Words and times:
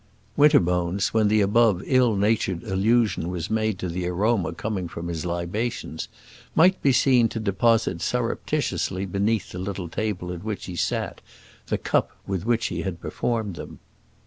Winterbones, 0.35 1.09
when 1.13 1.27
the 1.27 1.41
above 1.41 1.83
ill 1.85 2.15
natured 2.15 2.63
allusion 2.63 3.29
was 3.29 3.51
made 3.51 3.77
to 3.77 3.87
the 3.87 4.07
aroma 4.07 4.51
coming 4.51 4.87
from 4.87 5.09
his 5.09 5.27
libations, 5.27 6.07
might 6.55 6.81
be 6.81 6.91
seen 6.91 7.29
to 7.29 7.39
deposit 7.39 8.01
surreptitiously 8.01 9.05
beneath 9.05 9.51
the 9.51 9.59
little 9.59 9.89
table 9.89 10.33
at 10.33 10.43
which 10.43 10.65
he 10.65 10.75
sat, 10.75 11.21
the 11.67 11.77
cup 11.77 12.09
with 12.25 12.47
which 12.47 12.65
he 12.69 12.81
had 12.81 12.99
performed 12.99 13.55
them. 13.57 13.77